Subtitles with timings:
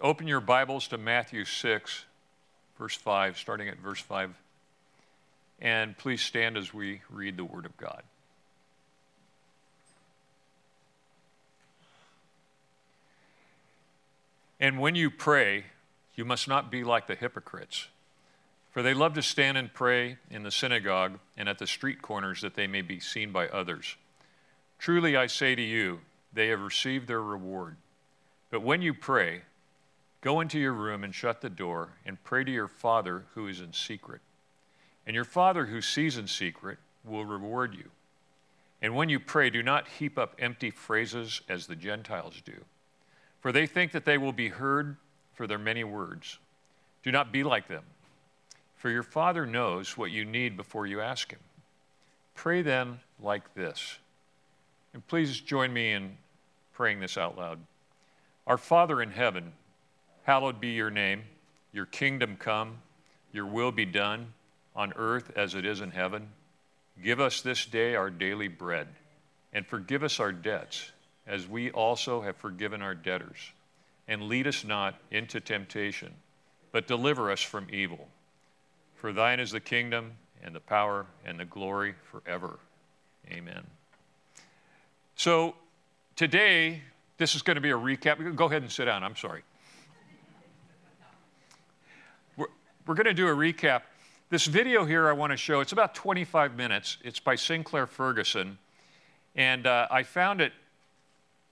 [0.00, 2.04] open your Bibles to Matthew 6,
[2.78, 4.34] verse 5, starting at verse 5.
[5.60, 8.02] And please stand as we read the Word of God.
[14.58, 15.64] And when you pray,
[16.14, 17.88] you must not be like the hypocrites,
[18.70, 22.40] for they love to stand and pray in the synagogue and at the street corners
[22.42, 23.96] that they may be seen by others.
[24.78, 26.00] Truly I say to you,
[26.32, 27.76] they have received their reward.
[28.50, 29.42] But when you pray,
[30.20, 33.60] go into your room and shut the door and pray to your Father who is
[33.60, 34.20] in secret.
[35.06, 37.90] And your Father who sees in secret will reward you.
[38.82, 42.64] And when you pray, do not heap up empty phrases as the Gentiles do
[43.40, 44.96] for they think that they will be heard
[45.34, 46.38] for their many words.
[47.02, 47.84] Do not be like them,
[48.76, 51.40] for your Father knows what you need before you ask Him.
[52.34, 53.98] Pray then like this.
[54.92, 56.16] And please join me in
[56.74, 57.58] praying this out loud.
[58.46, 59.52] Our Father in heaven,
[60.22, 61.22] hallowed be your name,
[61.72, 62.78] your kingdom come,
[63.32, 64.32] your will be done
[64.74, 66.28] on earth as it is in heaven.
[67.02, 68.88] Give us this day our daily bread,
[69.52, 70.92] and forgive us our debts
[71.26, 73.52] as we also have forgiven our debtors.
[74.08, 76.12] And lead us not into temptation,
[76.72, 78.08] but deliver us from evil.
[78.96, 82.58] For thine is the kingdom, and the power, and the glory forever.
[83.30, 83.64] Amen.
[85.14, 85.54] So
[86.16, 86.82] today,
[87.18, 88.34] this is going to be a recap.
[88.34, 89.04] Go ahead and sit down.
[89.04, 89.42] I'm sorry.
[92.86, 93.82] We're, going to do a recap.
[94.30, 96.98] This video here I want to show, it's about 25 minutes.
[97.02, 98.58] It's by Sinclair Ferguson.
[99.36, 100.52] And uh, I found it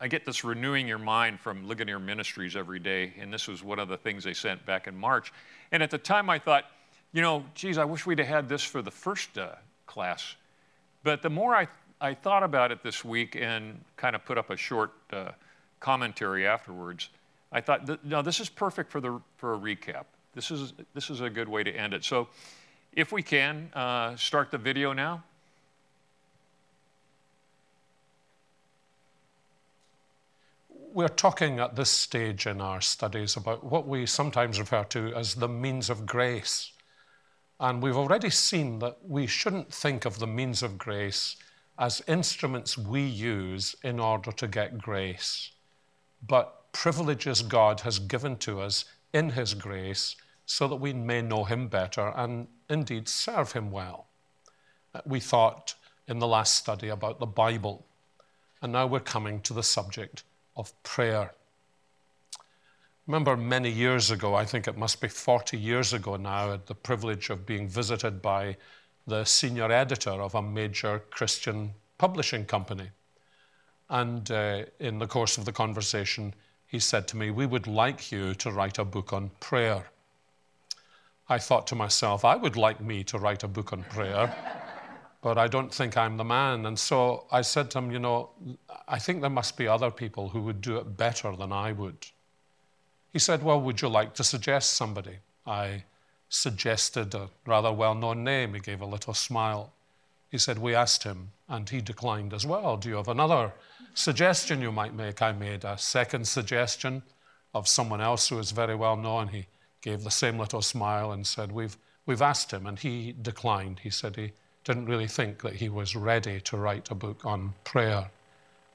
[0.00, 3.80] I get this renewing your mind from Ligonier Ministries every day, and this was one
[3.80, 5.32] of the things they sent back in March.
[5.72, 6.66] And at the time, I thought,
[7.12, 10.36] you know, geez, I wish we'd have had this for the first uh, class.
[11.02, 11.66] But the more I,
[12.00, 15.30] I thought about it this week and kind of put up a short uh,
[15.80, 17.08] commentary afterwards,
[17.50, 20.04] I thought, no, this is perfect for, the, for a recap.
[20.34, 22.04] This is, this is a good way to end it.
[22.04, 22.28] So
[22.92, 25.24] if we can, uh, start the video now.
[30.98, 35.36] we're talking at this stage in our studies about what we sometimes refer to as
[35.36, 36.72] the means of grace.
[37.60, 41.36] And we've already seen that we shouldn't think of the means of grace
[41.78, 45.52] as instruments we use in order to get grace,
[46.26, 50.16] but privileges God has given to us in His grace
[50.48, 54.06] so that we may know Him better and indeed serve Him well.
[55.04, 55.74] We thought
[56.08, 57.84] in the last study about the Bible,
[58.62, 60.24] and now we're coming to the subject
[60.56, 61.32] of prayer.
[63.06, 66.66] Remember many years ago, I think it must be 40 years ago now, I had
[66.66, 68.56] the privilege of being visited by
[69.06, 72.88] the senior editor of a major Christian publishing company.
[73.90, 76.34] And uh, in the course of the conversation,
[76.66, 79.84] he said to me, We would like you to write a book on prayer.
[81.28, 84.34] I thought to myself, I would like me to write a book on prayer
[85.20, 86.66] but I don't think I'm the man.
[86.66, 88.30] And so I said to him, You know,
[88.86, 92.06] I think there must be other people who would do it better than I would.
[93.12, 95.18] He said, Well, would you like to suggest somebody?
[95.46, 95.84] I
[96.28, 98.54] suggested a rather well known name.
[98.54, 99.72] He gave a little smile.
[100.30, 102.76] He said, We asked him, and he declined as well.
[102.76, 103.52] Do you have another
[103.94, 105.20] suggestion you might make?
[105.20, 107.02] I made a second suggestion
[107.54, 109.28] of someone else who is very well known.
[109.28, 109.46] He
[109.80, 113.80] gave the same little smile and said, We've, we've asked him, and he declined.
[113.80, 114.32] He said he
[114.64, 118.10] didn't really think that he was ready to write a book on prayer.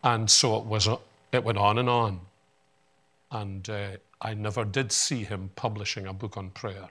[0.03, 0.87] And so it, was,
[1.31, 2.19] it went on and on.
[3.31, 3.87] And uh,
[4.21, 6.89] I never did see him publishing a book on prayer.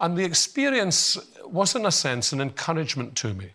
[0.00, 3.52] And the experience was, in a sense, an encouragement to me.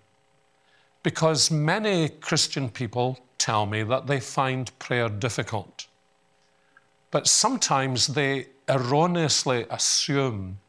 [1.04, 5.88] Because many Christian people tell me that they find prayer difficult.
[7.12, 10.60] But sometimes they erroneously assume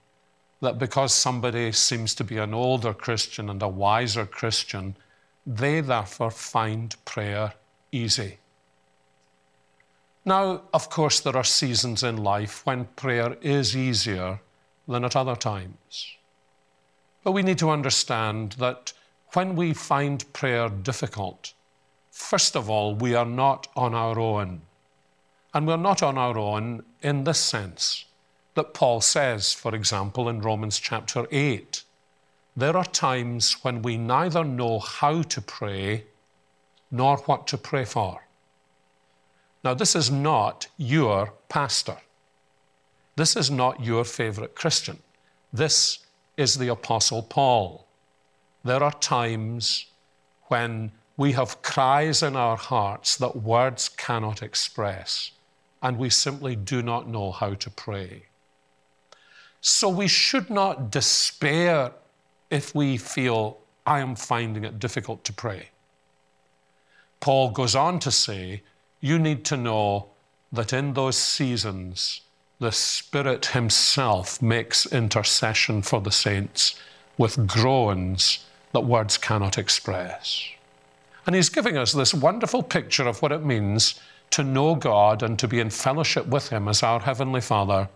[0.60, 4.96] that because somebody seems to be an older Christian and a wiser Christian,
[5.46, 7.54] they therefore find prayer
[7.92, 8.38] easy.
[10.24, 14.40] Now, of course, there are seasons in life when prayer is easier
[14.86, 16.16] than at other times.
[17.24, 18.92] But we need to understand that
[19.32, 21.54] when we find prayer difficult,
[22.10, 24.62] first of all, we are not on our own.
[25.52, 28.04] And we're not on our own in this sense
[28.54, 31.82] that Paul says, for example, in Romans chapter 8.
[32.56, 36.04] There are times when we neither know how to pray
[36.90, 38.26] nor what to pray for.
[39.62, 41.96] Now, this is not your pastor.
[43.16, 44.98] This is not your favorite Christian.
[45.52, 46.00] This
[46.36, 47.86] is the Apostle Paul.
[48.64, 49.86] There are times
[50.44, 55.32] when we have cries in our hearts that words cannot express.
[55.82, 58.24] And we simply do not know how to pray.
[59.60, 61.92] So we should not despair
[62.50, 65.68] if we feel, I am finding it difficult to pray.
[67.20, 68.62] Paul goes on to say,
[69.00, 70.08] you need to know
[70.52, 72.22] that in those seasons,
[72.58, 76.74] the Spirit Himself makes intercession for the saints
[77.16, 80.44] with groans that words cannot express.
[81.26, 84.00] And He's giving us this wonderful picture of what it means
[84.30, 87.88] to know God and to be in fellowship with Him as our Heavenly Father,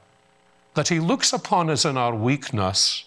[0.75, 3.05] that He looks upon us in our weakness,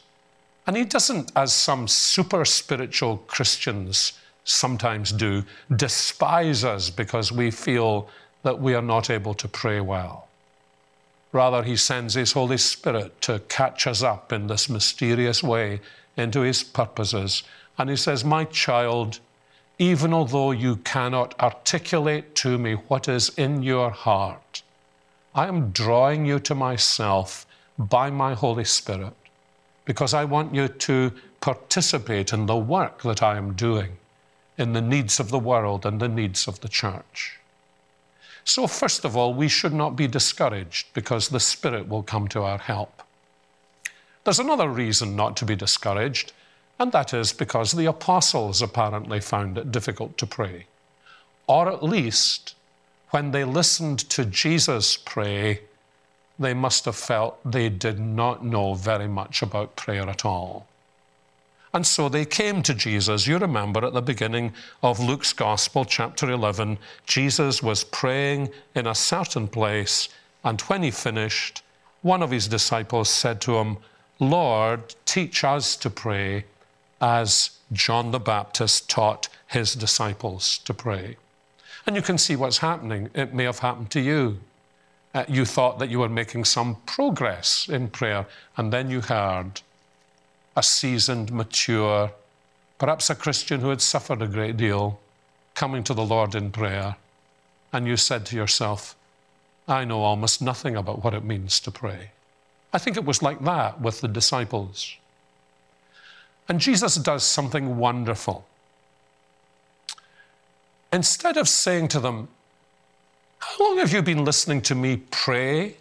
[0.66, 4.14] and He doesn't, as some super spiritual Christians
[4.44, 5.44] sometimes do,
[5.76, 8.10] despise us because we feel
[8.44, 10.28] that we are not able to pray well.
[11.34, 15.82] Rather, He sends His Holy Spirit to catch us up in this mysterious way
[16.16, 17.44] into His purposes.
[17.78, 19.20] And He says, My child,
[19.80, 24.64] even although you cannot articulate to me what is in your heart,
[25.36, 27.46] I am drawing you to myself
[27.78, 29.14] by my Holy Spirit
[29.86, 33.98] because I want you to participate in the work that I am doing
[34.58, 37.40] in the needs of the world and the needs of the church.
[38.44, 42.42] So, first of all, we should not be discouraged because the Spirit will come to
[42.44, 43.04] our help.
[44.24, 46.34] There's another reason not to be discouraged,
[46.80, 50.66] and that is because the apostles apparently found it difficult to pray.
[51.48, 52.56] Or at least,
[53.10, 55.62] when they listened to Jesus pray,
[56.38, 60.68] they must have felt they did not know very much about prayer at all.
[61.74, 63.28] And so they came to Jesus.
[63.28, 64.54] You remember at the beginning
[64.84, 70.10] of Luke's Gospel, chapter 11, Jesus was praying in a certain place,
[70.44, 71.64] and when he finished,
[72.02, 73.78] one of his disciples said to him,
[74.20, 76.46] Lord, teach us to pray
[77.02, 81.18] as John the Baptist taught his disciples to pray.
[81.86, 83.10] And you can see what's happening.
[83.14, 84.40] It may have happened to you.
[85.14, 88.26] Uh, you thought that you were making some progress in prayer,
[88.58, 89.62] and then you heard
[90.56, 92.12] a seasoned, mature,
[92.78, 95.00] perhaps a Christian who had suffered a great deal,
[95.56, 96.96] coming to the Lord in prayer,
[97.74, 98.96] and you said to yourself,
[99.68, 102.12] I know almost nothing about what it means to pray.
[102.74, 104.96] I think it was like that with the disciples.
[106.50, 108.46] And Jesus does something wonderful.
[110.94, 112.30] Instead of saying to them,
[113.40, 115.76] How long have you been listening to me pray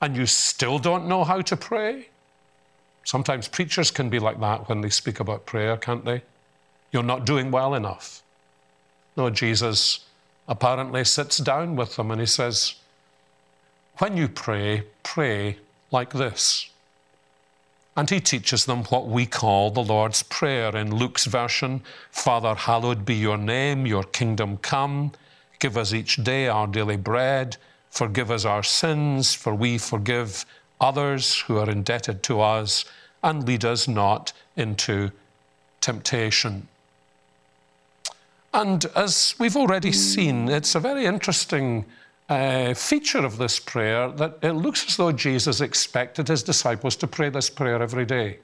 [0.00, 2.08] and you still don't know how to pray?
[3.04, 6.22] Sometimes preachers can be like that when they speak about prayer, can't they?
[6.92, 8.22] You're not doing well enough.
[9.16, 10.06] No, Jesus
[10.46, 12.76] apparently sits down with them and he says,
[13.98, 15.58] When you pray, pray
[15.90, 16.70] like this.
[17.98, 23.04] And he teaches them what we call the Lord's Prayer in Luke's version Father, hallowed
[23.04, 25.10] be your name, your kingdom come.
[25.58, 27.56] Give us each day our daily bread.
[27.90, 30.46] Forgive us our sins, for we forgive
[30.80, 32.84] others who are indebted to us
[33.24, 35.10] and lead us not into
[35.80, 36.68] temptation.
[38.54, 41.84] And as we've already seen, it's a very interesting
[42.28, 47.06] uh, feature of this prayer that it looks as though Jesus expected his disciples to
[47.06, 48.38] pray this prayer every day.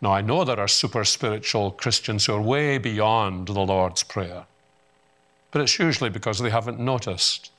[0.00, 4.44] Now, I know there are super spiritual Christians who are way beyond the Lord's Prayer,
[5.50, 7.50] but it's usually because they haven't noticed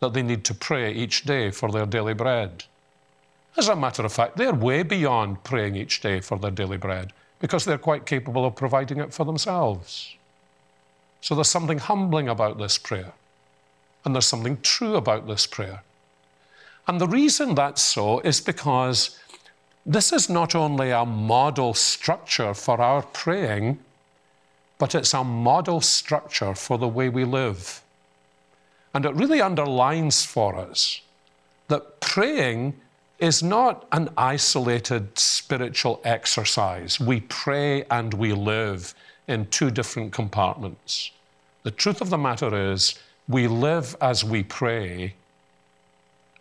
[0.00, 2.64] that they need to pray each day for their daily bread.
[3.56, 7.12] As a matter of fact, they're way beyond praying each day for their daily bread
[7.40, 10.14] because they're quite capable of providing it for themselves.
[11.22, 13.12] So there's something humbling about this prayer,
[14.06, 15.82] and there's something true about this prayer.
[16.86, 19.18] And the reason that's so is because
[19.84, 23.80] this is not only a model structure for our praying,
[24.78, 27.82] but it's a model structure for the way we live.
[28.94, 31.00] And it really underlines for us
[31.66, 32.74] that praying
[33.18, 37.00] is not an isolated spiritual exercise.
[37.00, 38.94] We pray and we live
[39.26, 41.10] in two different compartments.
[41.64, 42.94] The truth of the matter is,
[43.28, 45.14] we live as we pray,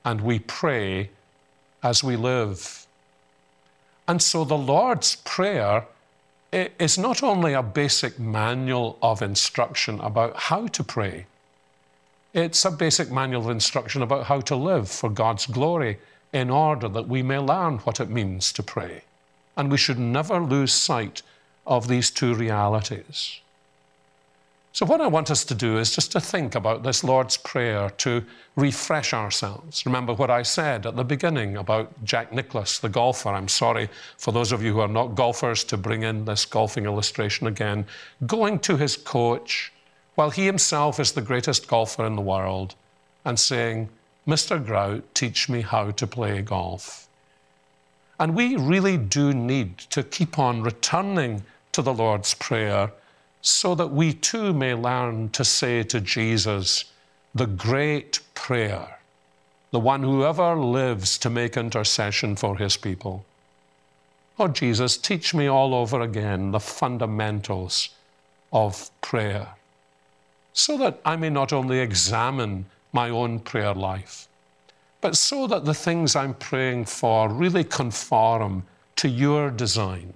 [0.03, 1.09] and we pray
[1.81, 2.85] as we live.
[4.07, 5.85] And so the Lord's Prayer
[6.51, 11.25] is not only a basic manual of instruction about how to pray,
[12.33, 15.97] it's a basic manual of instruction about how to live for God's glory
[16.33, 19.03] in order that we may learn what it means to pray.
[19.57, 21.21] And we should never lose sight
[21.65, 23.39] of these two realities.
[24.75, 27.89] So, what I want us to do is just to think about this Lord's Prayer
[27.91, 28.21] to
[28.57, 29.85] refresh ourselves.
[29.85, 33.29] Remember what I said at the beginning about Jack Nicklaus, the golfer.
[33.29, 36.83] I'm sorry for those of you who are not golfers to bring in this golfing
[36.83, 37.85] illustration again.
[38.27, 39.71] Going to his coach
[40.15, 42.75] while he himself is the greatest golfer in the world
[43.23, 43.87] and saying,
[44.27, 44.61] Mr.
[44.61, 47.07] Grout, teach me how to play golf.
[48.19, 52.91] And we really do need to keep on returning to the Lord's Prayer
[53.47, 56.85] so that we too may learn to say to Jesus,
[57.35, 58.97] the great prayer,
[59.69, 63.23] the one who ever lives to make intercession for his people.
[64.39, 67.89] Oh, Jesus, teach me all over again the fundamentals
[68.51, 69.49] of prayer
[70.51, 74.27] so that I may not only examine my own prayer life,
[75.01, 78.63] but so that the things I'm praying for really conform
[78.95, 80.15] to your design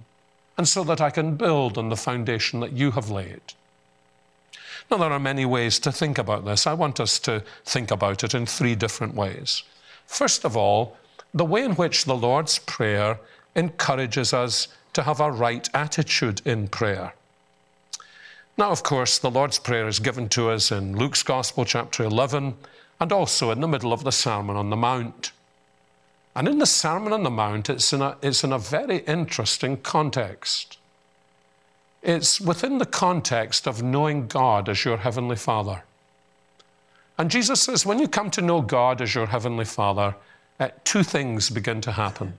[0.60, 3.40] and so that I can build on the foundation that you have laid.
[4.90, 6.66] Now, there are many ways to think about this.
[6.66, 9.62] I want us to think about it in three different ways.
[10.06, 10.98] First of all,
[11.32, 13.18] the way in which the Lord's Prayer
[13.56, 17.14] encourages us to have a right attitude in prayer.
[18.58, 22.54] Now, of course, the Lord's Prayer is given to us in Luke's Gospel, chapter 11,
[23.00, 25.32] and also in the middle of the Sermon on the Mount.
[26.34, 29.76] And in the Sermon on the Mount, it's in a, it's in a very interesting
[29.78, 30.78] context.
[32.02, 35.82] It's within the context of knowing God as your Heavenly Father.
[37.18, 40.14] And Jesus says, when you come to know God as your Heavenly Father,
[40.58, 42.38] uh, two things begin to happen.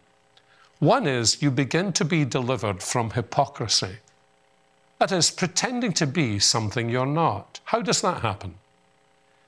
[0.80, 3.98] One is you begin to be delivered from hypocrisy.
[4.98, 7.60] That is, pretending to be something you're not.
[7.66, 8.56] How does that happen?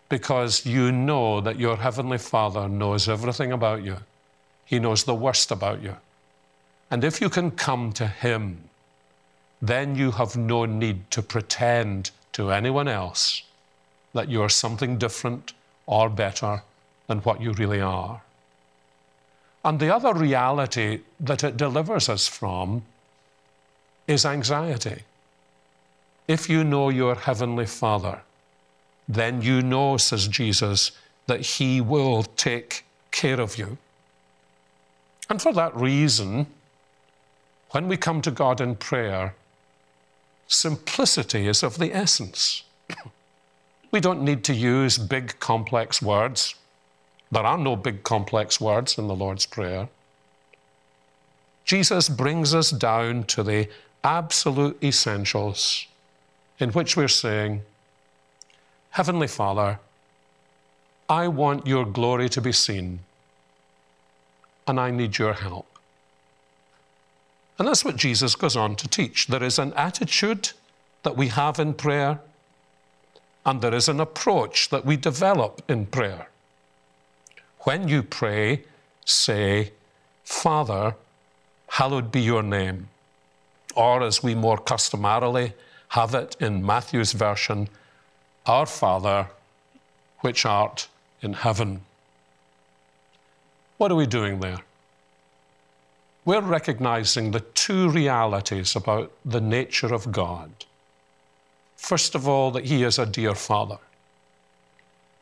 [0.09, 3.97] Because you know that your Heavenly Father knows everything about you,
[4.65, 5.95] He knows the worst about you.
[6.89, 8.69] And if you can come to Him,
[9.61, 13.43] then you have no need to pretend to anyone else
[14.13, 15.53] that you're something different
[15.85, 16.63] or better
[17.07, 18.21] than what you really are.
[19.65, 22.83] And the other reality that it delivers us from
[24.07, 25.03] is anxiety.
[26.27, 28.21] If you know your Heavenly Father,
[29.07, 30.91] then you know, says Jesus,
[31.27, 33.77] that He will take care of you.
[35.29, 36.47] And for that reason,
[37.71, 39.35] when we come to God in prayer,
[40.47, 42.63] simplicity is of the essence.
[43.91, 46.55] we don't need to use big, complex words.
[47.31, 49.89] There are no big, complex words in the Lord's Prayer.
[51.65, 53.69] Jesus brings us down to the
[54.03, 55.87] absolute essentials
[56.59, 57.61] in which we're saying,
[58.91, 59.79] Heavenly Father,
[61.09, 62.99] I want your glory to be seen,
[64.67, 65.67] and I need your help.
[67.57, 69.27] And that's what Jesus goes on to teach.
[69.27, 70.51] There is an attitude
[71.03, 72.19] that we have in prayer,
[73.45, 76.29] and there is an approach that we develop in prayer.
[77.59, 78.63] When you pray,
[79.05, 79.71] say,
[80.23, 80.95] Father,
[81.67, 82.89] hallowed be your name.
[83.75, 85.53] Or, as we more customarily
[85.89, 87.69] have it in Matthew's version
[88.45, 89.27] Our Father,
[90.19, 90.87] which art
[91.21, 91.81] in heaven.
[93.77, 94.59] What are we doing there?
[96.25, 100.51] We're recognizing the two realities about the nature of God.
[101.75, 103.79] First of all, that He is a dear Father.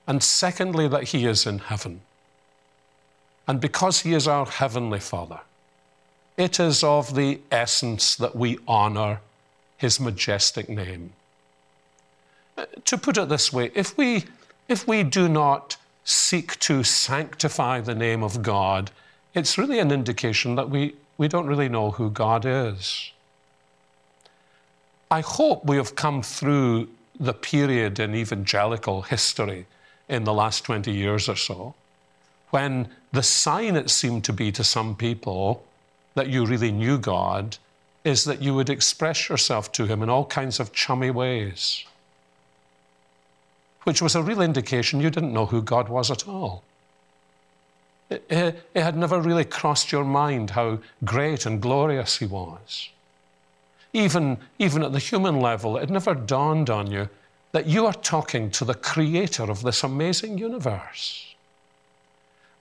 [0.07, 2.01] And secondly, that He is in heaven.
[3.47, 5.39] And because He is our Heavenly Father,
[6.37, 9.19] it is of the essence that we honor
[9.77, 11.11] his majestic name.
[12.57, 14.25] Uh, to put it this way, if we,
[14.67, 18.91] if we do not seek to sanctify the name of God,
[19.33, 23.11] it's really an indication that we, we don't really know who God is.
[25.09, 26.89] I hope we have come through
[27.19, 29.65] the period in evangelical history
[30.09, 31.75] in the last 20 years or so
[32.51, 35.63] when the sign it seemed to be to some people
[36.13, 37.57] that you really knew God
[38.03, 41.85] is that you would express yourself to him in all kinds of chummy ways,
[43.83, 46.63] which was a real indication you didn't know who God was at all.
[48.09, 52.89] It, it, it, had never really crossed your mind how great and glorious he was.
[53.93, 57.09] Even, even at the human level, it never dawned on you
[57.51, 61.35] that you are talking to the creator of this amazing universe.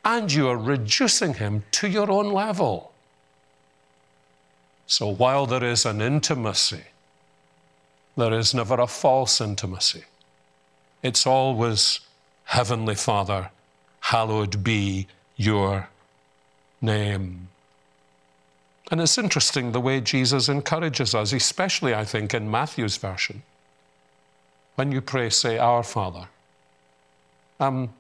[0.05, 2.93] And you are reducing him to your own level.
[4.87, 6.85] So while there is an intimacy,
[8.17, 10.05] there is never a false intimacy.
[11.03, 12.01] It's always,
[12.45, 13.51] Heavenly Father,
[14.01, 15.89] hallowed be your
[16.81, 17.49] name.
[18.91, 23.43] And it's interesting the way Jesus encourages us, especially, I think, in Matthew's version.
[24.75, 26.29] When you pray, say, Our Father.
[27.61, 27.91] Um,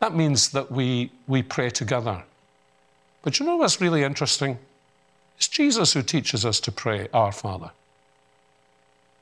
[0.00, 2.24] that means that we, we pray together.
[3.22, 4.58] But you know what's really interesting?
[5.38, 7.70] It's Jesus who teaches us to pray, Our Father.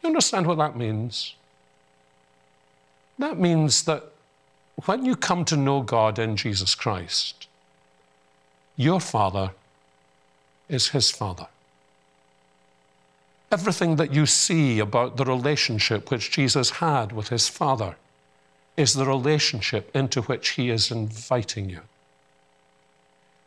[0.02, 1.34] You understand what that means?
[3.20, 4.04] That means that
[4.86, 7.48] when you come to know God in Jesus Christ,
[8.76, 9.50] your Father
[10.70, 11.46] is His Father.
[13.52, 17.96] Everything that you see about the relationship which Jesus had with His Father
[18.78, 21.82] is the relationship into which He is inviting you.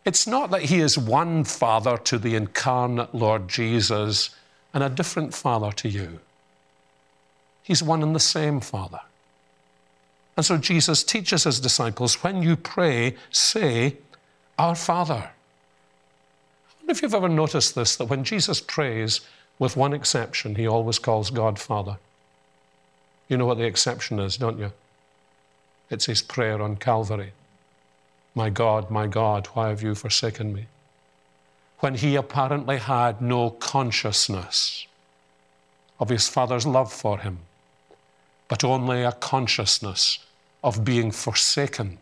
[0.05, 4.29] It's not that He is one Father to the incarnate Lord Jesus
[4.71, 6.19] and a different Father to you.
[7.63, 8.99] He's one and the same Father.
[10.35, 13.97] And so Jesus teaches his disciples when you pray, say,
[14.57, 15.31] Our Father.
[15.31, 19.21] I wonder if you've ever noticed this that when Jesus prays,
[19.59, 21.97] with one exception, he always calls God Father.
[23.27, 24.71] You know what the exception is, don't you?
[25.89, 27.33] It's his prayer on Calvary
[28.33, 30.65] My God, my God, why have you forsaken me?
[31.79, 34.87] When he apparently had no consciousness
[35.99, 37.39] of his Father's love for him
[38.53, 40.19] but only a consciousness
[40.63, 41.97] of being forsaken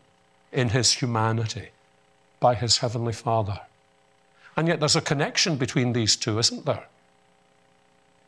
[0.52, 1.70] in his humanity
[2.42, 3.58] by his heavenly Father.
[4.58, 6.88] And yet there's a connection between these two, isn't there?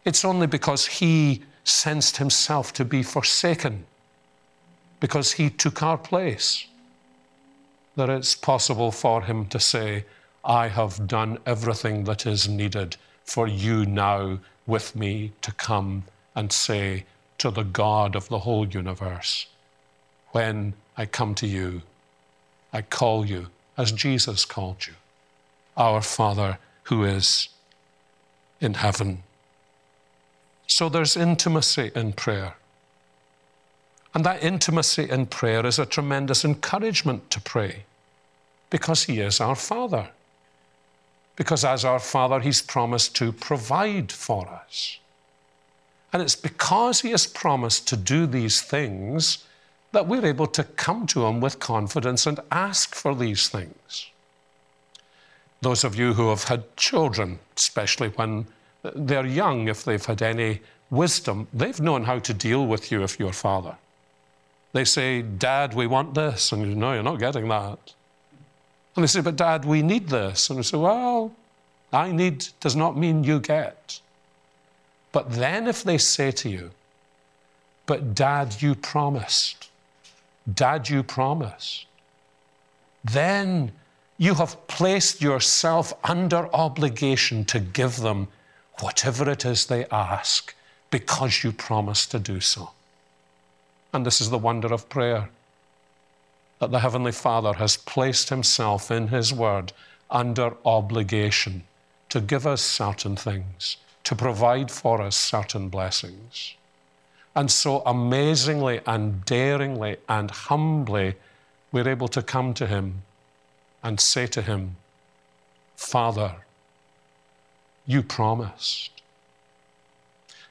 [0.05, 3.83] It's only because he sensed himself to be forsaken,
[5.01, 6.65] because he took our place,
[7.97, 10.05] that it's possible for him to say,
[10.45, 16.03] I have done everything that is needed for you now with me to come
[16.35, 17.03] and say,
[17.43, 19.47] to the God of the whole universe.
[20.31, 21.81] When I come to you,
[22.71, 23.47] I call you
[23.77, 24.93] as Jesus called you,
[25.75, 27.49] our Father who is
[28.61, 29.23] in heaven.
[30.67, 32.55] So there's intimacy in prayer.
[34.13, 37.83] And that intimacy in prayer is a tremendous encouragement to pray
[38.69, 40.11] because He is our Father.
[41.35, 44.99] Because as our Father, He's promised to provide for us.
[46.13, 49.45] And it's because He has promised to do these things
[49.91, 54.07] that we're able to come to Him with confidence and ask for these things.
[55.61, 58.45] Those of you who have had children, especially when
[58.95, 63.19] they're young, if they've had any wisdom, they've known how to deal with you if
[63.19, 63.75] you're a father.
[64.73, 66.51] They say, Dad, we want this.
[66.51, 67.93] And you know, you're not getting that.
[68.95, 70.49] And they say, But Dad, we need this.
[70.49, 71.31] And you say, Well,
[71.91, 73.99] I need does not mean you get.
[75.13, 76.71] But then if they say to you,
[77.85, 79.69] but dad, you promised,
[80.51, 81.85] dad, you promised,
[83.05, 83.71] then
[84.17, 88.27] you have placed yourself under obligation to give them
[88.79, 90.55] whatever it is they ask
[90.89, 92.71] because you promised to do so.
[93.93, 95.29] And this is the wonder of prayer
[96.59, 99.73] that the Heavenly Father has placed Himself in His Word
[100.09, 101.65] under obligation
[102.09, 106.55] to give us certain things to provide for us certain blessings.
[107.35, 111.15] And so amazingly and daringly and humbly,
[111.71, 113.01] we're able to come to Him
[113.81, 114.75] and say to Him,
[115.75, 116.35] Father,
[117.85, 119.01] you promised.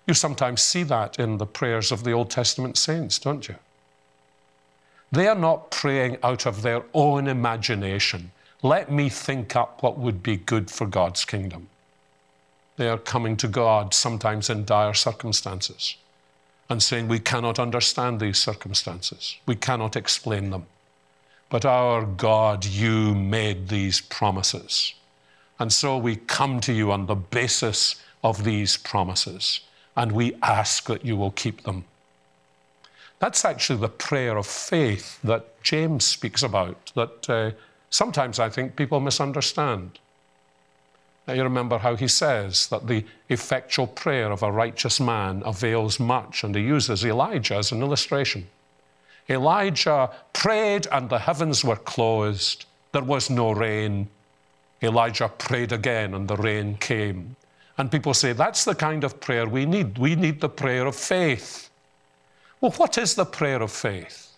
[0.07, 3.55] You sometimes see that in the prayers of the Old Testament saints, don't you?
[5.12, 8.33] They are not praying out of their own imagination.
[8.62, 11.69] Let me think up what would be good for God's kingdom.
[12.77, 15.97] They are coming to God sometimes in dire circumstances
[16.69, 20.67] and saying, We cannot understand these circumstances, we cannot explain them.
[21.51, 24.95] But our God, you made these promises.
[25.59, 29.61] And so we come to you on the basis of these promises
[29.95, 31.85] and we ask that you will keep them.
[33.19, 37.51] That's actually the prayer of faith that James speaks about, that uh,
[37.91, 39.99] sometimes I think people misunderstand.
[41.27, 46.01] Now you remember how he says that the effectual prayer of a righteous man avails
[46.01, 48.49] much, and he uses Elijah as an illustration.
[49.31, 52.65] Elijah prayed, and the heavens were closed.
[52.91, 54.09] There was no rain.
[54.83, 57.37] Elijah prayed again, and the rain came.
[57.79, 59.99] And people say, that's the kind of prayer we need.
[59.99, 61.71] We need the prayer of faith.
[62.61, 64.37] Well, what is the prayer of faith?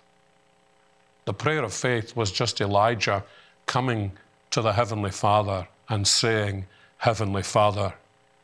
[1.25, 3.25] The prayer of faith was just Elijah
[3.65, 4.13] coming
[4.51, 6.67] to the Heavenly Father and saying,
[6.99, 7.95] Heavenly Father,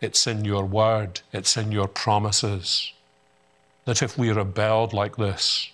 [0.01, 2.93] it's in your word, it's in your promises,
[3.85, 5.71] that if we rebelled like this,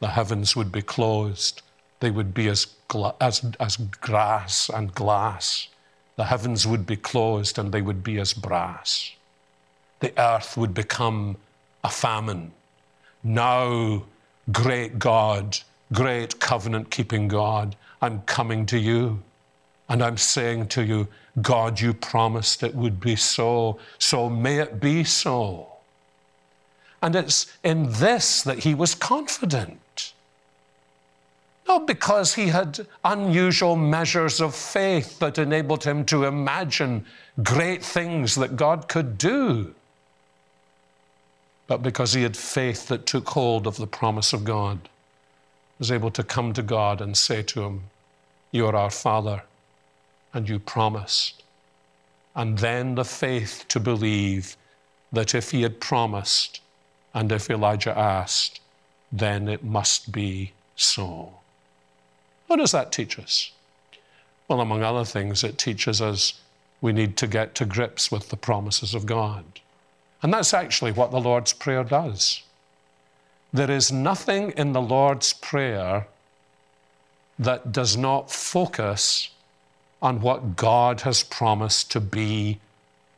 [0.00, 1.62] the heavens would be closed.
[2.00, 5.68] They would be as, gla- as, as grass and glass.
[6.16, 9.12] The heavens would be closed and they would be as brass.
[10.00, 11.36] The earth would become
[11.84, 12.52] a famine.
[13.22, 14.04] Now,
[14.50, 15.58] great God,
[15.92, 19.22] great covenant keeping God, I'm coming to you.
[19.88, 21.08] And I'm saying to you,
[21.40, 25.68] God, you promised it would be so, so may it be so.
[27.02, 30.12] And it's in this that he was confident.
[31.66, 37.06] Not because he had unusual measures of faith that enabled him to imagine
[37.42, 39.74] great things that God could do,
[41.66, 44.88] but because he had faith that took hold of the promise of God,
[45.78, 47.84] was able to come to God and say to him,
[48.50, 49.42] You are our Father,
[50.32, 51.42] and you promised.
[52.34, 54.56] And then the faith to believe
[55.12, 56.60] that if he had promised
[57.14, 58.60] and if Elijah asked,
[59.10, 61.34] then it must be so.
[62.46, 63.52] What does that teach us?
[64.48, 66.40] Well, among other things, it teaches us
[66.80, 69.44] we need to get to grips with the promises of God.
[70.22, 72.42] And that's actually what the Lord's Prayer does.
[73.52, 76.06] There is nothing in the Lord's Prayer
[77.38, 79.30] that does not focus
[80.02, 82.58] on what God has promised to be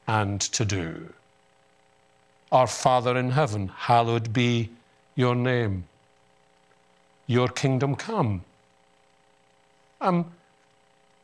[0.06, 1.12] and to do.
[2.52, 4.70] Our Father in heaven, hallowed be
[5.16, 5.84] your name.
[7.26, 8.44] Your kingdom come.
[10.00, 10.26] Um,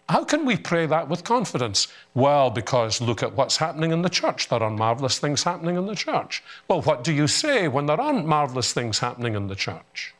[0.08, 1.86] how can we pray that with confidence?
[2.14, 4.48] Well, because look at what's happening in the church.
[4.48, 6.42] There are marvelous things happening in the church.
[6.66, 10.14] Well, what do you say when there aren't marvelous things happening in the church?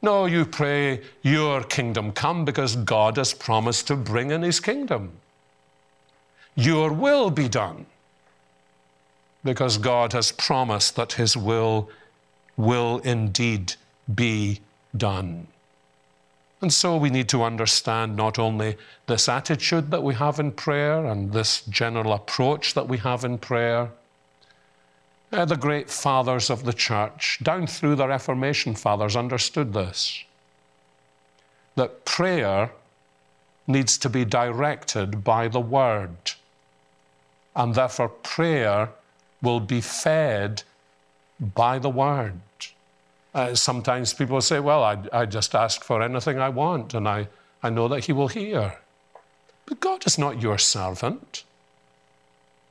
[0.00, 5.12] No, you pray, Your kingdom come, because God has promised to bring in His kingdom.
[6.54, 7.86] Your will be done,
[9.44, 11.88] because God has promised that His will
[12.56, 13.74] will indeed
[14.14, 14.60] be
[14.96, 15.46] done.
[16.60, 21.06] And so we need to understand not only this attitude that we have in prayer
[21.06, 23.90] and this general approach that we have in prayer.
[25.30, 30.24] Uh, the great fathers of the church, down through the Reformation fathers, understood this
[31.74, 32.72] that prayer
[33.68, 36.32] needs to be directed by the Word.
[37.54, 38.90] And therefore, prayer
[39.42, 40.64] will be fed
[41.40, 42.40] by the Word.
[43.34, 47.28] Uh, sometimes people say, Well, I, I just ask for anything I want and I,
[47.62, 48.78] I know that He will hear.
[49.66, 51.44] But God is not your servant.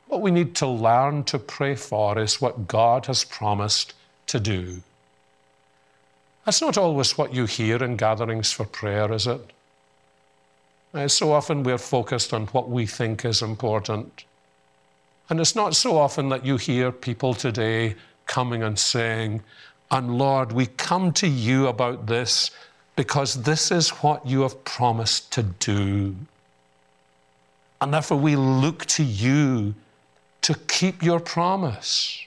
[0.07, 3.93] What we need to learn to pray for is what God has promised
[4.27, 4.81] to do.
[6.45, 9.41] That's not always what you hear in gatherings for prayer, is it?
[10.93, 14.23] Uh, so often we're focused on what we think is important.
[15.29, 17.95] And it's not so often that you hear people today
[18.27, 19.43] coming and saying,
[19.91, 22.51] and Lord, we come to you about this
[22.95, 26.15] because this is what you have promised to do.
[27.81, 29.75] And therefore, we look to you
[30.41, 32.23] to keep your promise.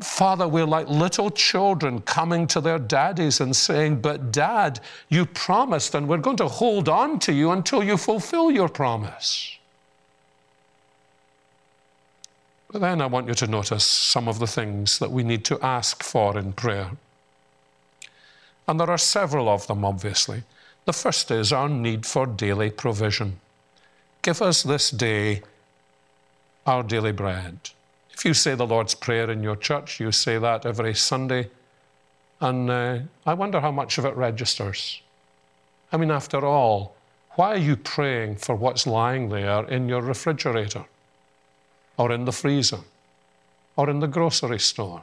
[0.00, 5.94] Father, we're like little children coming to their daddies and saying, But dad, you promised,
[5.94, 9.58] and we're going to hold on to you until you fulfill your promise.
[12.70, 15.58] But then I want you to notice some of the things that we need to
[15.64, 16.90] ask for in prayer.
[18.68, 20.42] And there are several of them, obviously.
[20.84, 23.40] The first is our need for daily provision.
[24.20, 25.42] Give us this day
[26.68, 27.58] our daily bread.
[28.12, 31.50] If you say the Lord's Prayer in your church, you say that every Sunday.
[32.40, 35.00] And uh, I wonder how much of it registers.
[35.90, 36.94] I mean, after all,
[37.36, 40.84] why are you praying for what's lying there in your refrigerator?
[41.98, 42.78] or in the freezer
[43.76, 45.02] or in the grocery store.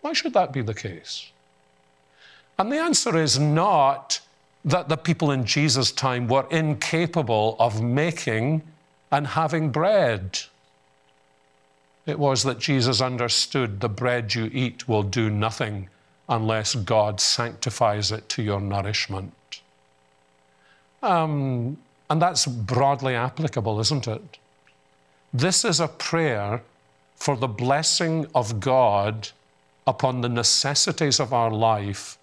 [0.00, 1.30] Why should that be the case?
[2.58, 4.20] And the answer is not
[4.64, 8.62] that the people in Jesus' time were incapable of making
[9.16, 10.40] and having bread.
[12.04, 15.88] It was that Jesus understood the bread you eat will do nothing
[16.28, 19.32] unless God sanctifies it to your nourishment.
[21.02, 21.78] Um,
[22.10, 24.36] and that's broadly applicable, isn't it?
[25.32, 26.60] This is a prayer
[27.14, 29.30] for the blessing of God
[29.86, 32.18] upon the necessities of our life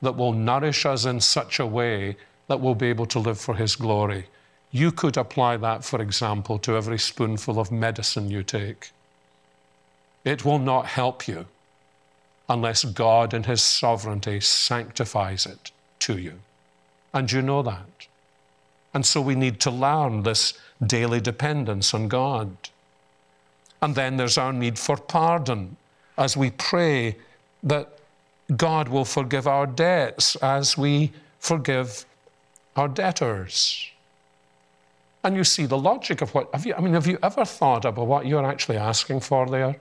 [0.00, 3.56] that will nourish us in such a way that we'll be able to live for
[3.56, 4.24] His glory.
[4.70, 8.90] You could apply that, for example, to every spoonful of medicine you take.
[10.24, 11.46] It will not help you
[12.48, 16.40] unless God in His sovereignty sanctifies it to you.
[17.12, 18.06] And you know that.
[18.92, 20.54] And so we need to learn this
[20.84, 22.50] daily dependence on God.
[23.82, 25.76] And then there's our need for pardon
[26.18, 27.16] as we pray
[27.62, 27.98] that
[28.56, 32.04] God will forgive our debts as we forgive
[32.76, 33.90] our debtors.
[35.22, 37.84] And you see the logic of what, have you, I mean, have you ever thought
[37.84, 39.76] about what you're actually asking for there?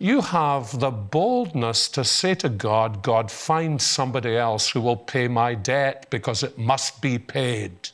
[0.00, 5.26] You have the boldness to say to God, God, find somebody else who will pay
[5.26, 7.90] my debt because it must be paid.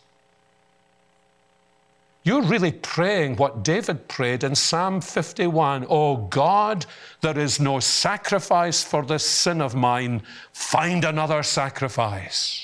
[2.22, 6.86] You're really praying what David prayed in Psalm 51 Oh God,
[7.20, 10.22] there is no sacrifice for this sin of mine.
[10.52, 12.63] Find another sacrifice.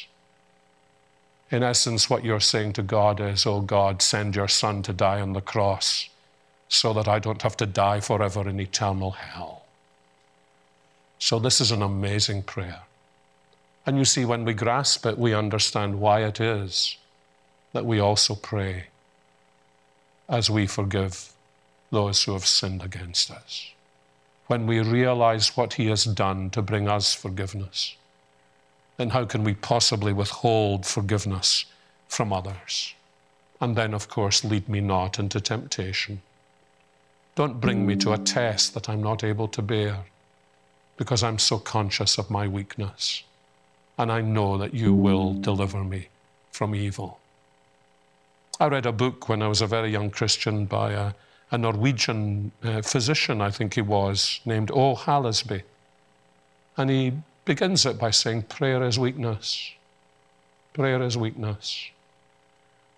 [1.51, 5.21] In essence, what you're saying to God is, Oh God, send your Son to die
[5.21, 6.09] on the cross
[6.69, 9.65] so that I don't have to die forever in eternal hell.
[11.19, 12.83] So, this is an amazing prayer.
[13.85, 16.97] And you see, when we grasp it, we understand why it is
[17.73, 18.87] that we also pray
[20.29, 21.33] as we forgive
[21.91, 23.73] those who have sinned against us.
[24.47, 27.97] When we realize what He has done to bring us forgiveness,
[29.01, 31.65] then how can we possibly withhold forgiveness
[32.07, 32.95] from others?
[33.59, 36.21] And then, of course, lead me not into temptation.
[37.35, 40.01] Don't bring me to a test that I'm not able to bear
[40.99, 43.23] because I'm so conscious of my weakness.
[43.97, 46.09] And I know that you will deliver me
[46.53, 47.21] from evil.
[48.61, 51.15] I read a book when I was a very young Christian by a,
[51.51, 54.95] a Norwegian uh, physician, I think he was, named O.
[56.77, 57.13] And he
[57.51, 59.73] begins it by saying, Prayer is weakness.
[60.73, 61.91] Prayer is weakness.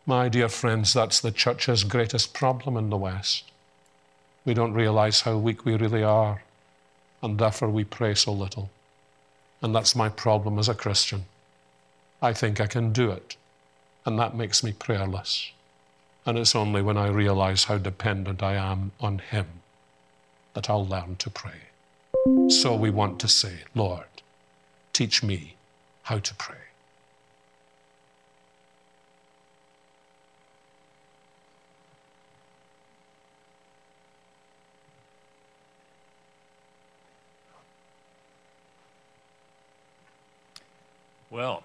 [0.05, 3.51] My dear friends, that's the church's greatest problem in the West.
[4.45, 6.43] We don't realize how weak we really are,
[7.23, 8.69] and therefore we pray so little.
[9.63, 11.25] And that's my problem as a Christian.
[12.21, 13.37] I think I can do it
[14.05, 15.53] and that makes me prayerless.
[16.27, 19.47] And it's only when I realize how dependent I am on Him
[20.55, 21.61] that I'll learn to pray.
[22.49, 24.05] So we want to say, Lord,
[25.03, 25.57] teach me
[26.05, 26.55] how to pray.
[41.33, 41.65] Well,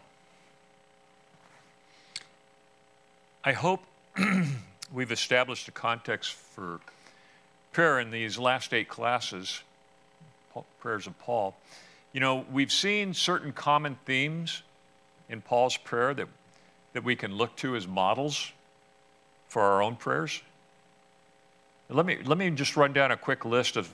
[3.44, 3.84] I hope
[4.92, 6.80] we've established a context for
[7.72, 9.62] prayer in these last eight classes,
[10.80, 11.56] prayers of Paul.
[12.18, 14.64] You know, we've seen certain common themes
[15.30, 16.28] in Paul's prayer that,
[16.94, 18.52] that we can look to as models
[19.50, 20.42] for our own prayers.
[21.90, 23.88] Let me, let me just run down a quick list of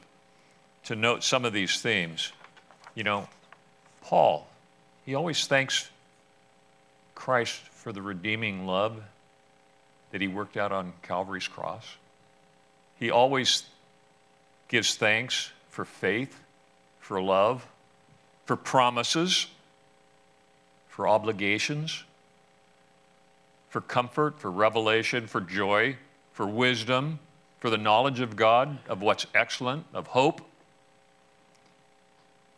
[0.86, 2.32] to note some of these themes.
[2.96, 3.28] You know,
[4.04, 4.48] Paul,
[5.06, 5.90] he always thanks
[7.16, 9.04] Christ for the redeeming love
[10.12, 11.86] that he worked out on Calvary's cross.
[12.98, 13.64] He always
[14.70, 16.40] gives thanks for faith,
[17.02, 17.68] for love,
[18.46, 19.48] for promises,
[20.88, 22.04] for obligations,
[23.70, 25.98] for comfort, for revelation, for joy,
[26.32, 27.20] for wisdom,
[27.60, 30.42] for the knowledge of God, of what's excellent, of hope,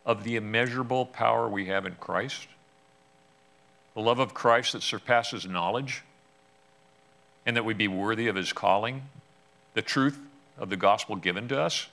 [0.04, 2.48] of the immeasurable power we have in Christ,
[3.94, 6.02] the love of Christ that surpasses knowledge
[7.46, 9.02] and that we be worthy of his calling,
[9.74, 10.18] the truth
[10.58, 11.86] of the gospel given to us,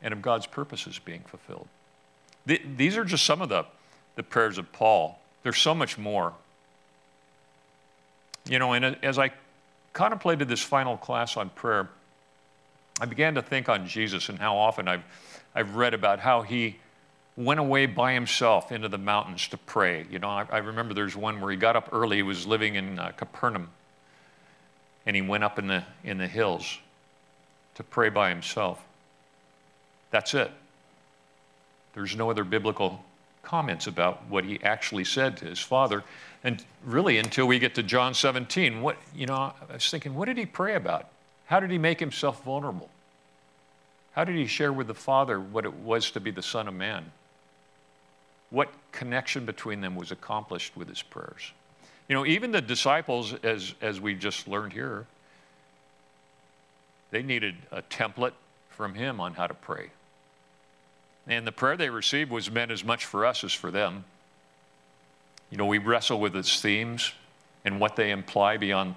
[0.00, 1.68] and of God's purposes being fulfilled.
[2.46, 3.64] These are just some of the,
[4.16, 5.18] the prayers of Paul.
[5.42, 6.32] There's so much more.
[8.48, 9.32] You know, and as I
[9.92, 11.88] contemplated this final class on prayer,
[13.00, 15.04] I began to think on Jesus and how often I've,
[15.54, 16.76] I've read about how he
[17.36, 20.06] went away by himself into the mountains to pray.
[20.10, 22.76] You know, I, I remember there's one where he got up early, he was living
[22.76, 23.70] in uh, Capernaum,
[25.06, 26.78] and he went up in the, in the hills
[27.74, 28.84] to pray by himself.
[30.10, 30.50] That's it.
[31.94, 33.04] There's no other biblical
[33.42, 36.02] comments about what he actually said to his father.
[36.42, 40.26] And really, until we get to John 17, what, you know, I was thinking, what
[40.26, 41.08] did he pray about?
[41.46, 42.88] How did he make himself vulnerable?
[44.12, 46.74] How did he share with the Father what it was to be the Son of
[46.74, 47.10] Man?
[48.50, 51.52] What connection between them was accomplished with his prayers?
[52.08, 55.06] You know, even the disciples, as, as we just learned here,
[57.10, 58.32] they needed a template
[58.70, 59.90] from him on how to pray.
[61.26, 64.04] And the prayer they received was meant as much for us as for them.
[65.50, 67.12] You know, we wrestle with its themes
[67.64, 68.94] and what they imply beyond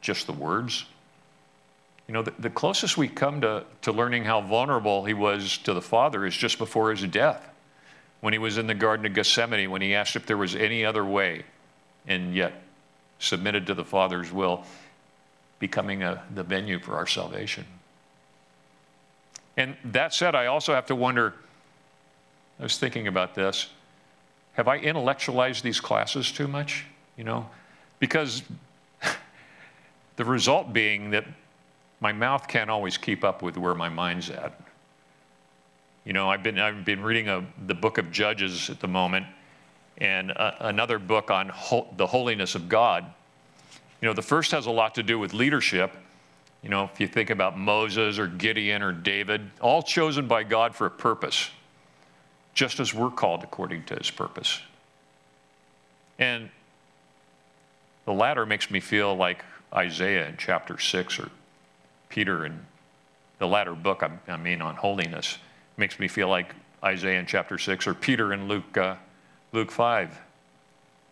[0.00, 0.84] just the words.
[2.06, 5.74] You know, the, the closest we come to, to learning how vulnerable he was to
[5.74, 7.48] the Father is just before his death,
[8.20, 10.84] when he was in the Garden of Gethsemane, when he asked if there was any
[10.84, 11.42] other way
[12.06, 12.62] and yet
[13.18, 14.64] submitted to the Father's will,
[15.58, 17.64] becoming a, the venue for our salvation.
[19.56, 21.34] And that said, I also have to wonder
[22.58, 23.68] I was thinking about this.
[24.54, 26.84] Have I intellectualized these classes too much?
[27.16, 27.48] You know,
[28.00, 28.42] because
[30.16, 31.24] the result being that
[32.00, 34.60] my mouth can't always keep up with where my mind's at.
[36.04, 39.26] You know, I've been, I've been reading a, the book of Judges at the moment,
[39.98, 43.04] and a, another book on ho- the holiness of God.
[44.00, 45.92] You know, the first has a lot to do with leadership.
[46.62, 50.74] You know, if you think about Moses or Gideon or David, all chosen by God
[50.74, 51.50] for a purpose,
[52.58, 54.60] just as we're called according to his purpose.
[56.18, 56.50] And
[58.04, 61.30] the latter makes me feel like Isaiah in chapter 6 or
[62.08, 62.66] Peter in
[63.38, 65.38] the latter book, I mean, on holiness,
[65.76, 68.96] makes me feel like Isaiah in chapter 6 or Peter in Luke, uh,
[69.52, 70.18] Luke 5.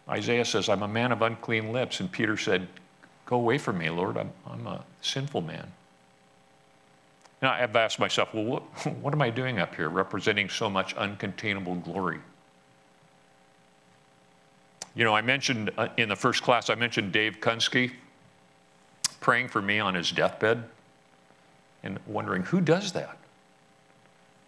[0.08, 2.00] Isaiah says, I'm a man of unclean lips.
[2.00, 2.66] And Peter said,
[3.24, 4.16] Go away from me, Lord.
[4.16, 5.70] I'm, I'm a sinful man.
[7.40, 8.62] And I've asked myself, well, what,
[9.00, 12.20] what am I doing up here representing so much uncontainable glory?
[14.94, 17.92] You know, I mentioned uh, in the first class, I mentioned Dave Kunsky
[19.20, 20.64] praying for me on his deathbed
[21.82, 23.18] and wondering who does that?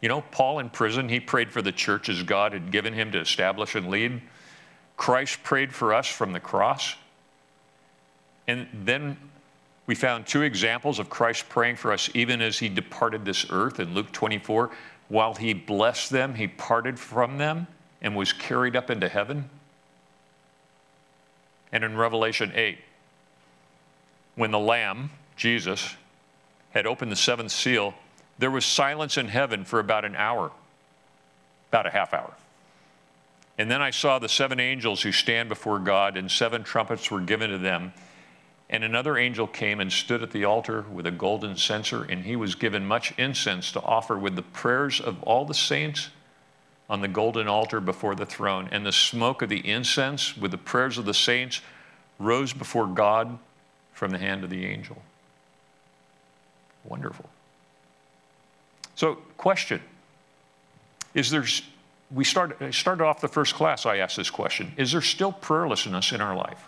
[0.01, 3.13] You know, Paul in prison, he prayed for the church as God had given him
[3.13, 4.23] to establish and lead.
[4.97, 6.95] Christ prayed for us from the cross.
[8.47, 9.17] And then
[9.89, 13.81] we found two examples of Christ praying for us even as he departed this earth
[13.81, 14.71] in Luke 24.
[15.09, 17.67] While he blessed them, he parted from them
[18.03, 19.49] and was carried up into heaven.
[21.73, 22.79] And in Revelation 8,
[24.35, 25.97] when the Lamb, Jesus,
[26.73, 27.95] had opened the seventh seal,
[28.39, 30.53] there was silence in heaven for about an hour,
[31.71, 32.35] about a half hour.
[33.57, 37.21] And then I saw the seven angels who stand before God, and seven trumpets were
[37.21, 37.95] given to them.
[38.71, 42.37] And another angel came and stood at the altar with a golden censer, and he
[42.37, 46.11] was given much incense to offer with the prayers of all the saints
[46.91, 48.69] on the golden altar before the throne.
[48.71, 51.63] And the smoke of the incense with the prayers of the saints
[52.19, 53.39] rose before God
[53.93, 55.01] from the hand of the angel.
[56.85, 57.29] Wonderful.
[58.95, 59.81] So, question
[61.15, 61.45] Is there,
[62.11, 66.13] we started, started off the first class, I asked this question Is there still prayerlessness
[66.13, 66.68] in our life?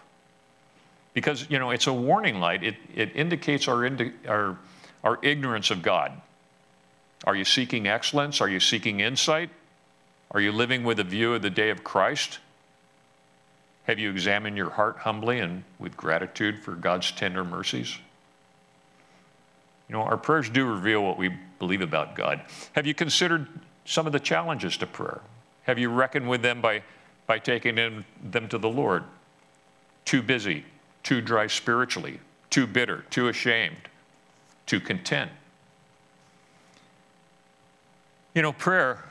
[1.12, 4.58] Because, you know, it's a warning light, it, it indicates our, indi- our,
[5.02, 6.12] our ignorance of God.
[7.24, 8.40] Are you seeking excellence?
[8.40, 9.50] Are you seeking insight?
[10.30, 12.38] Are you living with a view of the day of Christ?
[13.84, 17.98] Have you examined your heart humbly and with gratitude for God's tender mercies?
[19.88, 22.42] You know, our prayers do reveal what we believe about God.
[22.74, 23.48] Have you considered
[23.84, 25.20] some of the challenges to prayer?
[25.64, 26.82] Have you reckoned with them by,
[27.26, 29.02] by taking them, them to the Lord?
[30.04, 30.64] Too busy,
[31.02, 33.76] too dry spiritually, too bitter, too ashamed,
[34.66, 35.30] too content.
[38.34, 39.04] You know, prayer,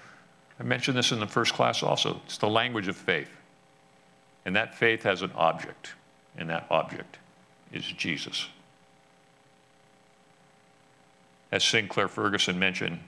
[0.59, 3.29] I mentioned this in the first class also, it's the language of faith.
[4.45, 5.93] And that faith has an object,
[6.37, 7.17] and that object
[7.73, 8.47] is Jesus.
[11.51, 12.99] As Sinclair Ferguson mentioned,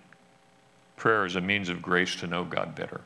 [0.97, 3.01] prayer is a means of grace to know God better.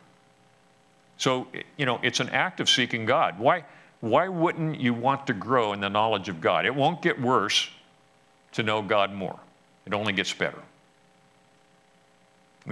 [1.18, 3.40] So, you know, it's an act of seeking God.
[3.40, 3.64] Why,
[4.02, 6.66] why wouldn't you want to grow in the knowledge of God?
[6.66, 7.70] It won't get worse
[8.54, 9.40] to know God more,
[9.86, 10.62] it only gets better.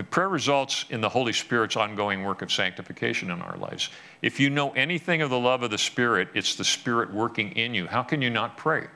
[0.10, 3.90] Prayer results in the Holy Spirit's ongoing work of sanctification in our lives.
[4.24, 7.76] If you know anything of the love of the Spirit, it's the Spirit working in
[7.76, 7.86] you.
[7.86, 8.88] How can you not pray?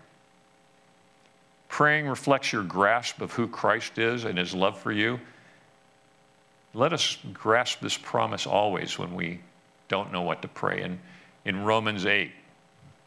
[1.70, 5.20] Praying reflects your grasp of who Christ is and his love for you.
[6.74, 9.42] Let us grasp this promise always when we
[9.90, 10.82] don't know what to pray.
[10.82, 10.98] And
[11.48, 12.30] in Romans 8,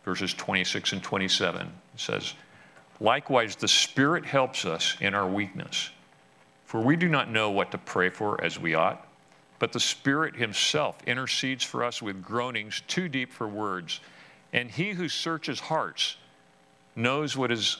[0.03, 2.33] verses 26 and 27, it says,
[2.99, 5.91] Likewise, the Spirit helps us in our weakness.
[6.65, 9.07] For we do not know what to pray for as we ought,
[9.59, 14.01] but the Spirit Himself intercedes for us with groanings too deep for words.
[14.55, 16.17] And He who searches hearts
[16.97, 17.77] knows what is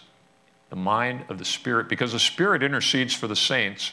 [0.69, 3.93] the mind of the Spirit, because the Spirit intercedes for the saints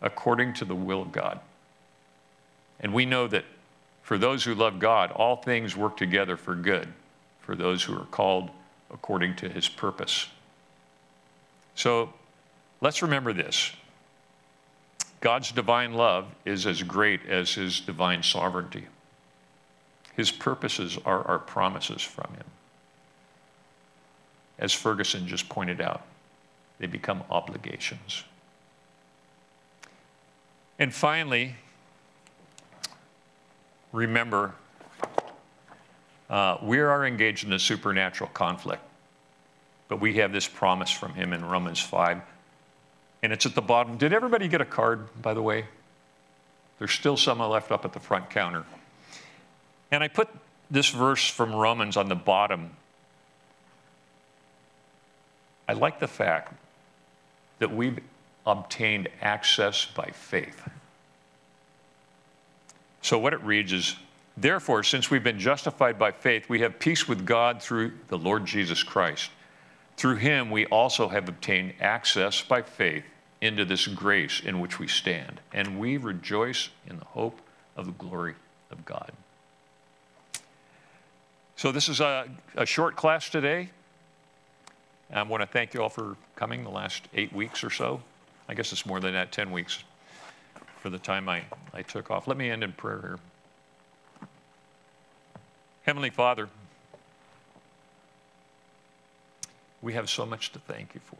[0.00, 1.40] according to the will of God.
[2.78, 3.44] And we know that
[4.08, 6.88] for those who love God, all things work together for good,
[7.42, 8.48] for those who are called
[8.90, 10.28] according to his purpose.
[11.74, 12.14] So
[12.80, 13.70] let's remember this
[15.20, 18.86] God's divine love is as great as his divine sovereignty.
[20.16, 22.46] His purposes are our promises from him
[24.58, 26.00] as Ferguson just pointed out,
[26.78, 28.24] they become obligations.
[30.78, 31.56] And finally,
[33.92, 34.54] remember,
[36.30, 38.82] uh, we are engaged in a supernatural conflict,
[39.88, 42.20] but we have this promise from him in Romans 5.
[43.22, 43.96] And it's at the bottom.
[43.96, 45.64] Did everybody get a card, by the way?
[46.78, 48.64] There's still some left up at the front counter.
[49.90, 50.28] And I put
[50.70, 52.70] this verse from Romans on the bottom
[55.68, 56.54] I like the fact
[57.58, 57.98] that we've
[58.46, 60.66] obtained access by faith.
[63.02, 63.96] So, what it reads is
[64.36, 68.46] Therefore, since we've been justified by faith, we have peace with God through the Lord
[68.46, 69.30] Jesus Christ.
[69.96, 73.04] Through him, we also have obtained access by faith
[73.40, 77.40] into this grace in which we stand, and we rejoice in the hope
[77.76, 78.34] of the glory
[78.70, 79.10] of God.
[81.56, 83.70] So, this is a, a short class today.
[85.12, 88.02] I want to thank you all for coming the last eight weeks or so.
[88.48, 89.82] I guess it's more than that, 10 weeks
[90.78, 91.42] for the time I,
[91.74, 92.26] I took off.
[92.26, 93.18] Let me end in prayer here.
[95.82, 96.48] Heavenly Father,
[99.80, 101.16] we have so much to thank you for.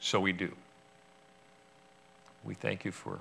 [0.00, 0.52] So we do.
[2.44, 3.20] We thank you for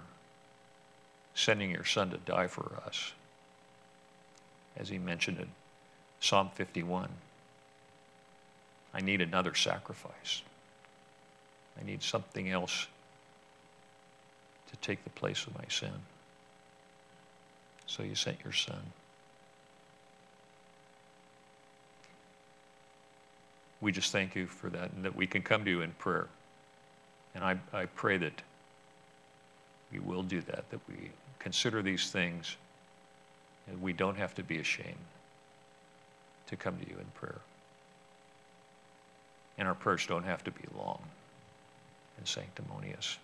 [1.34, 3.14] sending your Son to die for us,
[4.76, 5.48] as he mentioned in
[6.20, 7.10] Psalm 51.
[8.94, 10.42] I need another sacrifice.
[11.80, 12.88] I need something else
[14.72, 15.94] to take the place of my sin.
[17.86, 18.82] So you sent your son.
[23.82, 26.28] We just thank you for that and that we can come to you in prayer.
[27.36, 28.42] And I, I pray that
[29.92, 32.56] we will do that, that we consider these things
[33.68, 34.96] and we don't have to be ashamed
[36.48, 37.42] to come to you in prayer.
[39.58, 41.02] And our prayers don't have to be long
[42.18, 43.18] and sanctimonious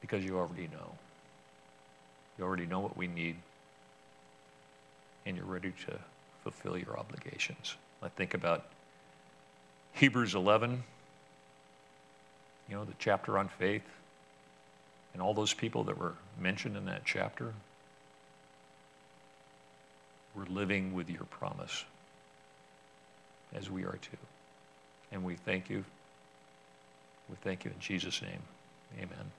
[0.00, 0.92] because you already know.
[2.38, 3.36] You already know what we need,
[5.24, 5.98] and you're ready to
[6.42, 7.76] fulfill your obligations.
[8.02, 8.66] I think about
[9.94, 10.82] Hebrews 11,
[12.68, 13.88] you know, the chapter on faith,
[15.14, 17.54] and all those people that were mentioned in that chapter
[20.34, 21.84] were living with your promise,
[23.56, 24.16] as we are too.
[25.12, 25.84] And we thank you.
[27.28, 28.42] We thank you in Jesus' name.
[28.98, 29.32] Amen.